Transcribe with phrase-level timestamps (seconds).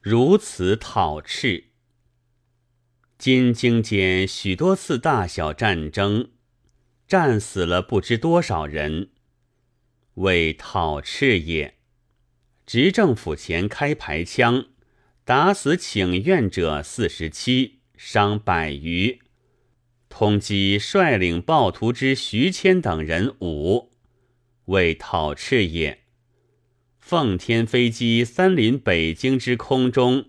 [0.00, 1.64] 如此讨斥。
[3.18, 6.30] 今京间许多次大小战争，
[7.08, 9.10] 战死了不知多少人，
[10.14, 11.74] 为讨斥也。
[12.64, 14.66] 执政府前开排枪，
[15.24, 19.20] 打死请愿者四十七，伤百余。
[20.08, 23.90] 通缉率领暴徒之徐谦等人五，
[24.66, 26.04] 为讨斥也。
[27.08, 30.26] 奉天飞机三临北京之空中，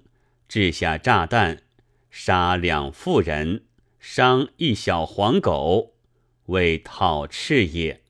[0.48, 1.62] 掷下炸弹，
[2.10, 3.66] 杀两妇人，
[4.00, 5.96] 伤一小黄狗，
[6.46, 8.02] 为讨赤也。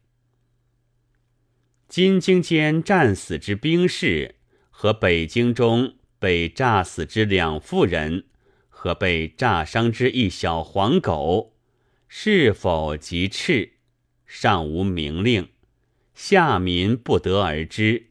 [1.88, 4.36] 金京间战死之兵士，
[4.70, 8.26] 和北京中被炸死之两妇人，
[8.70, 11.56] 和被炸伤之一小黄狗，
[12.08, 13.72] 是否即赤，
[14.28, 15.50] 尚无明令，
[16.14, 18.09] 下民不得而知。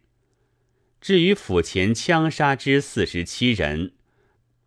[1.00, 3.92] 至于府前枪杀之四十七人，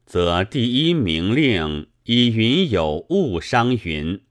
[0.05, 4.21] 则第一明令以云有误伤云。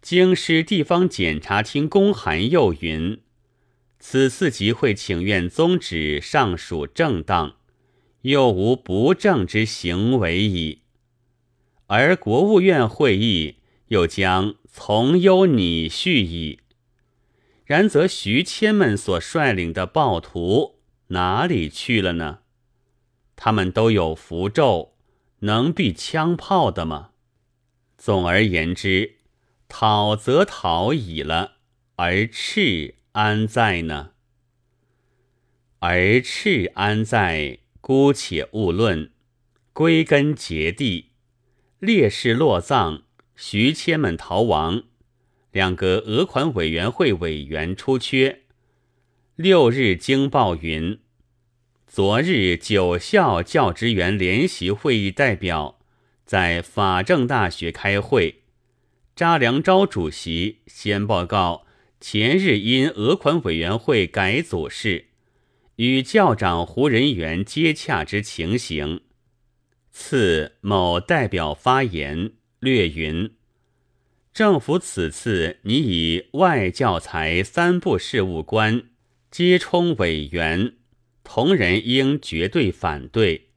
[0.00, 3.20] 京师地方检察厅公函又云：
[3.98, 7.56] 此次集会请愿宗旨尚属正当，
[8.22, 10.80] 又无不正之行为矣。
[11.88, 13.56] 而国务院会议
[13.88, 16.60] 又将从优拟续矣。
[17.70, 22.40] 然则徐谦们所率领的暴徒哪里去了呢？
[23.36, 24.96] 他们都有符咒，
[25.42, 27.10] 能避枪炮的吗？
[27.96, 29.18] 总而言之，
[29.68, 31.58] 讨则讨矣了，
[31.94, 34.14] 而赤安在呢？
[35.78, 37.60] 而赤安在？
[37.80, 39.12] 姑且勿论，
[39.72, 41.12] 归根结底，
[41.78, 43.02] 烈士落葬，
[43.36, 44.82] 徐谦们逃亡。
[45.52, 48.40] 两个俄款委员会委员出缺。
[49.34, 50.98] 六日经报云：
[51.86, 55.80] 昨日九校教职员联席会议代表
[56.24, 58.42] 在法政大学开会，
[59.16, 61.66] 查良钊主席先报告
[62.00, 65.06] 前日因俄款委员会改组事，
[65.76, 69.00] 与校长胡仁元接洽之情形。
[69.90, 73.32] 次某代表发言，略云。
[74.40, 78.84] 政府此次拟以外教材三部事务官
[79.30, 80.76] 接充委员，
[81.22, 83.50] 同仁应绝对反对，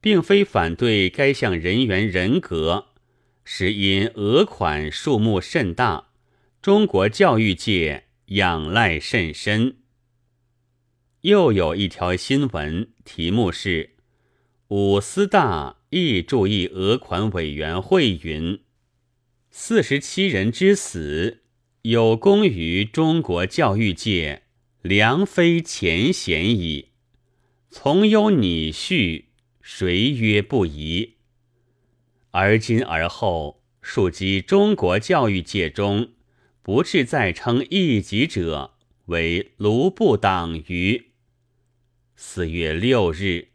[0.00, 2.86] 并非反对该项人员人格，
[3.42, 6.10] 实因额款数目甚大，
[6.62, 9.78] 中国教育界仰赖甚深。
[11.22, 13.96] 又有一条新闻，题目是
[14.70, 18.60] “五司大亦注意额款委员会”云。
[19.50, 21.42] 四十七人之死，
[21.82, 24.42] 有功于中国教育界，
[24.82, 26.90] 良非前贤矣。
[27.70, 29.30] 从优拟序，
[29.62, 31.16] 谁曰不宜？
[32.30, 36.10] 而今而后，庶几中国教育界中，
[36.62, 38.74] 不至再称一己者，
[39.06, 41.12] 为卢布党于
[42.14, 43.48] 四月六日。